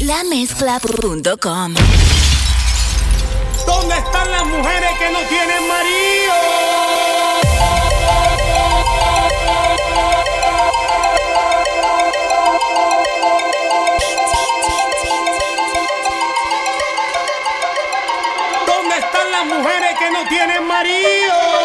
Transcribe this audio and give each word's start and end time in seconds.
lamezcla.com. 0.00 1.74
¿Dónde 3.66 3.96
están 3.96 4.30
las 4.30 4.44
mujeres 4.46 4.90
que 4.98 5.10
no 5.10 5.18
tienen 5.28 5.68
marido? 5.68 6.34
¿Dónde 18.66 18.96
están 18.96 19.30
las 19.32 19.46
mujeres 19.46 19.98
que 19.98 20.10
no 20.10 20.28
tienen 20.28 20.66
marido? 20.66 21.55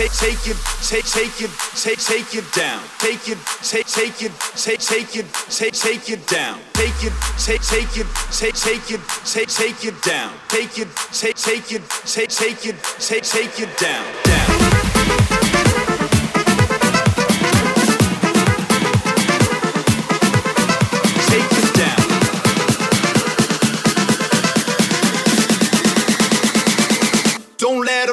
Take 0.00 0.12
take, 0.12 0.48
it, 0.48 0.56
take, 0.80 1.04
take 1.04 1.42
it, 1.42 1.50
take, 1.76 1.98
take 1.98 2.34
it 2.34 2.52
down. 2.54 2.82
Take 3.00 3.28
it, 3.28 3.36
take, 3.60 3.86
take 3.86 4.22
it, 4.22 4.32
take, 4.56 4.80
take 4.80 5.14
it, 5.14 5.26
take, 5.50 5.74
take 5.74 6.08
it 6.08 6.26
down. 6.26 6.58
Take 6.72 7.04
it, 7.04 7.12
take, 7.36 7.60
take 7.60 7.98
it, 7.98 8.06
take, 8.32 8.54
take 8.54 8.90
it, 8.90 9.00
take, 9.26 9.48
take 9.50 9.84
it 9.84 10.02
down. 10.02 10.32
Take 10.48 10.78
it, 10.78 10.88
take, 11.12 11.36
take 11.36 11.70
it, 11.72 11.82
take, 12.06 12.30
take 12.30 12.64
it, 12.64 12.76
take, 12.98 13.24
take 13.24 13.60
it 13.60 13.78
down, 13.78 14.06
down. 14.24 15.40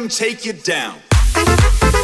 Take 0.09 0.45
you 0.45 0.53
down. 0.53 1.16
Thank 1.37 1.93
you. 1.93 1.96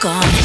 gone. 0.00 0.39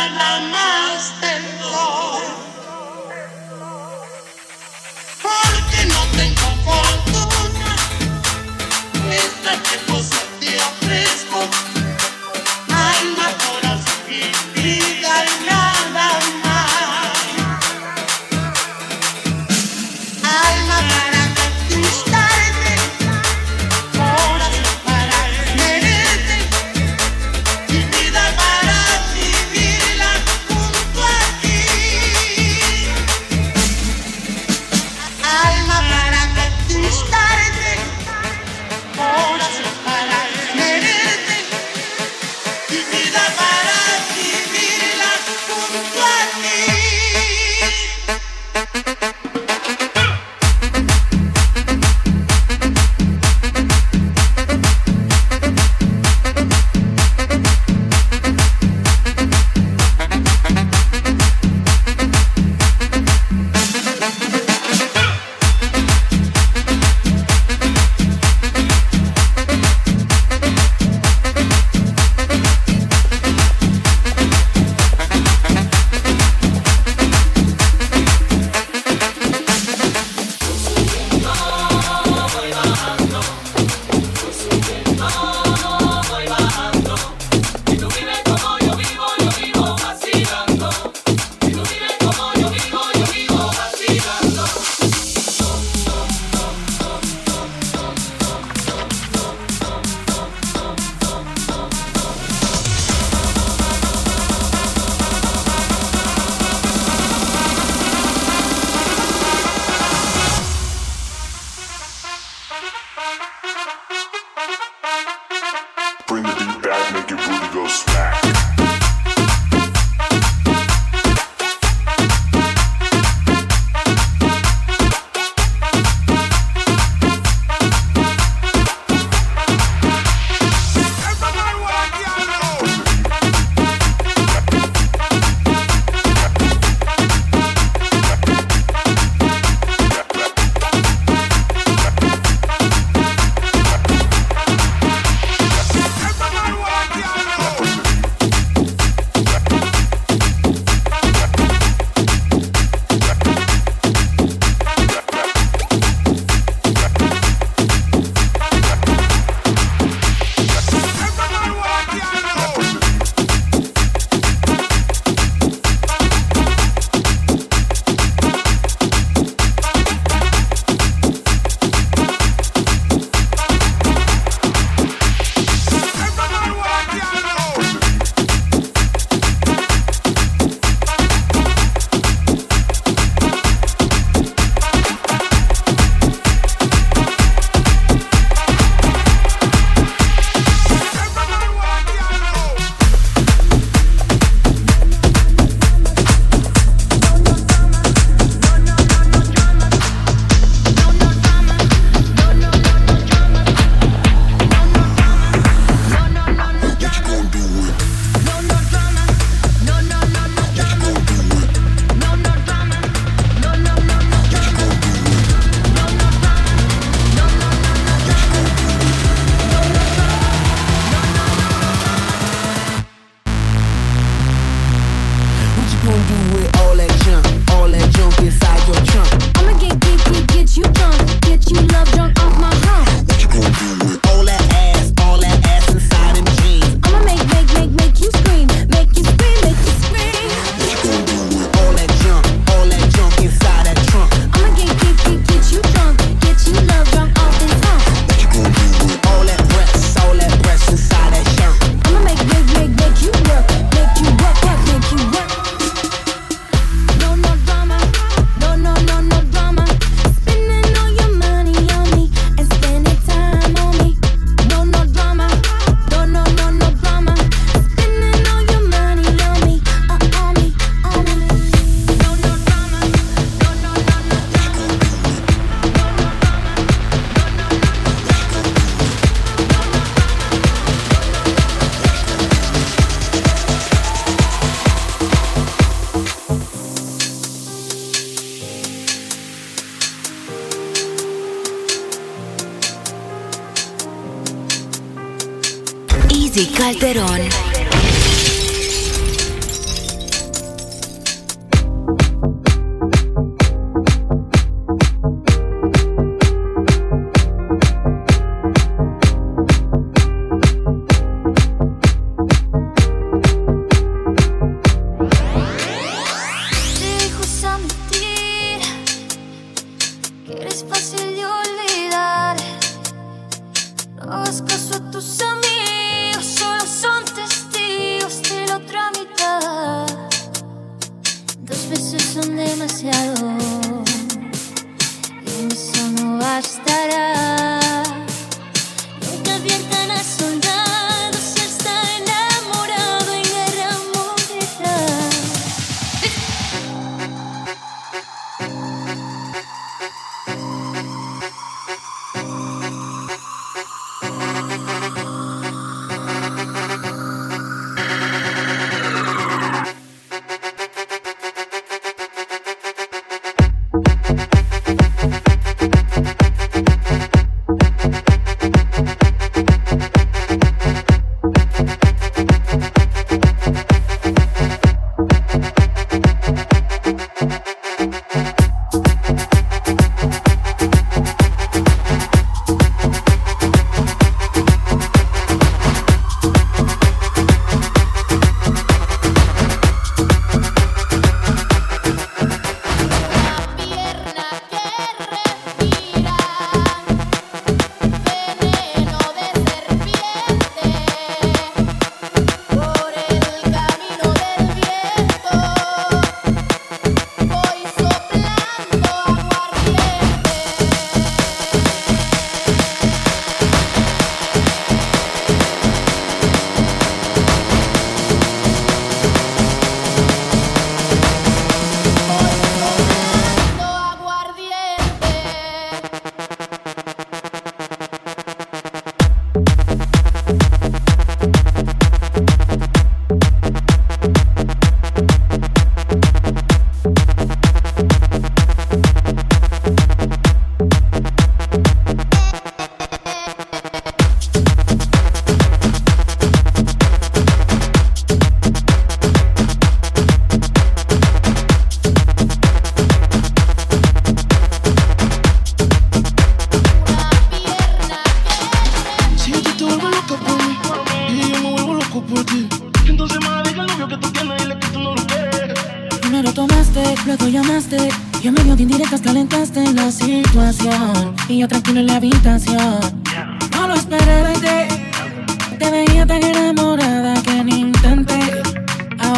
la 0.00 0.08
la 0.08 0.50
la. 0.52 0.79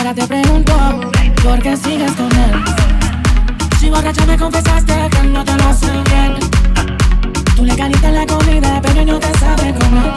Ahora 0.03 0.15
te 0.15 0.27
pregunto, 0.27 0.73
¿por 1.45 1.63
qué 1.63 1.77
sigues 1.77 2.11
con 2.15 2.27
él? 2.27 2.65
Si 3.79 3.89
borracha 3.89 4.27
me 4.27 4.37
confesaste 4.37 4.95
que 5.09 5.23
no 5.29 5.45
te 5.45 5.57
lo 5.57 5.69
hace 5.69 5.93
bien. 5.93 6.41
Tú 7.55 7.65
le 7.65 7.77
calientas 7.77 8.13
la 8.13 8.27
comida, 8.27 8.81
pero 8.83 9.05
no 9.05 9.21
te 9.21 9.39
sabe 9.39 9.73
comer. 9.73 10.13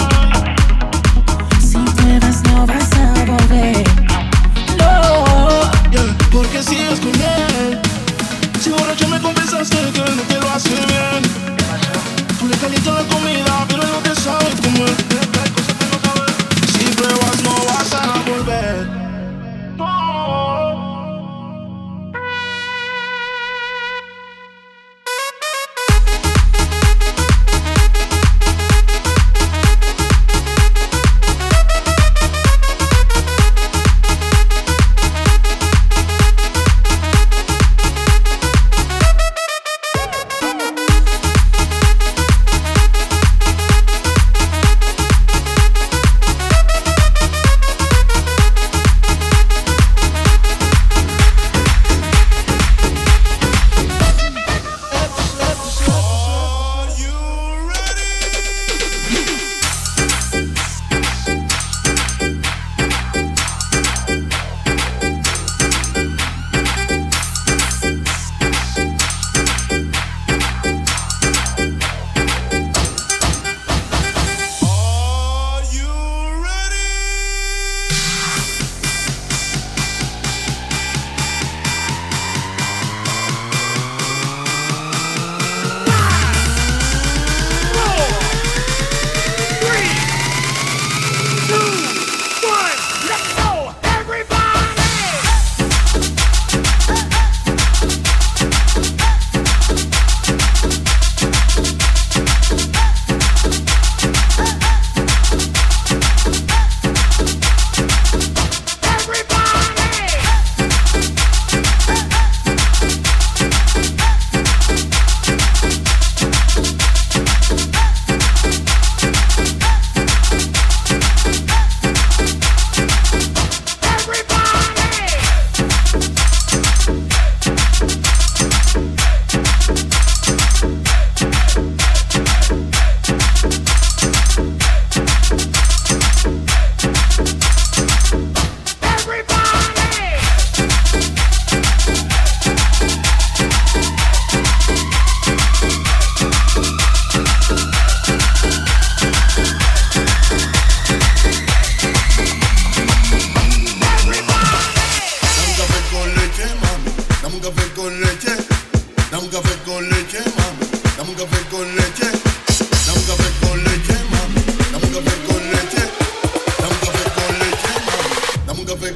Si 1.60 1.78
te 1.78 2.20
vas, 2.20 2.42
no 2.46 2.66
vas 2.66 2.92
a 2.94 3.26
volver. 3.26 3.84
No, 4.80 5.70
¿por 6.32 6.48
qué 6.48 6.64
sigues 6.64 7.00
con 7.00 7.14
él? 7.14 7.80
Si 8.60 8.72
borracha 8.72 9.08
me 9.08 9.22
confesaste 9.22 9.78
que 9.94 10.00
no 10.00 10.24
te 10.24 10.40
lo 10.42 10.50
hace 10.50 10.70
bien. 10.70 11.22
Tú 12.40 12.48
le 12.48 12.58
calientas 12.58 12.96
la 12.96 13.16
comida, 13.16 13.66
pero 13.68 13.84
no 13.84 14.00
te 14.00 14.16
sabe 14.20 14.48
comer. 14.64 14.96
Si 16.74 16.86
pruebas, 16.96 17.44
no 17.44 17.54
vas 17.68 17.94
a 17.94 18.32
volver. 18.32 19.05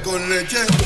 Con 0.09 0.27
leche. 0.27 0.78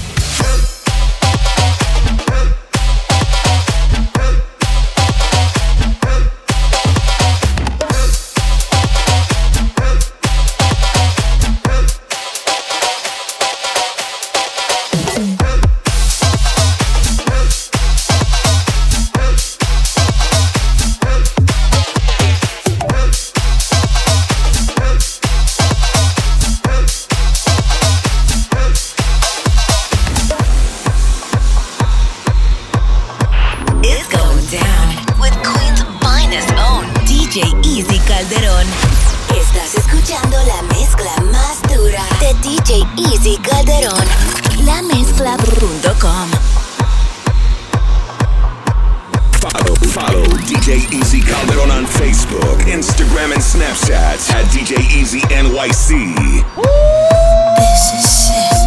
Calderón. 38.23 38.65
Estás 39.35 39.75
escuchando 39.75 40.37
la 40.45 40.61
mezcla 40.73 41.11
más 41.29 41.61
dura 41.63 42.05
de 42.21 42.33
DJ 42.35 42.85
Easy 43.11 43.37
Calderón. 43.37 44.05
La 44.63 44.81
mezcla.com. 44.81 46.29
Follow, 49.41 49.75
follow 49.91 50.23
DJ 50.47 50.87
Easy 50.93 51.21
Calderon 51.21 51.69
on 51.69 51.85
Facebook, 51.85 52.59
Instagram, 52.65 53.33
and 53.33 53.43
Snapchat 53.43 54.31
at 54.31 54.45
DJ 54.51 54.79
Easy 54.95 55.19
NYC. 55.19 56.45
This 57.57 57.93
is 57.93 58.09
sick. 58.09 58.62